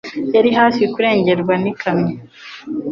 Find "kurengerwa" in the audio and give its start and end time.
0.93-1.53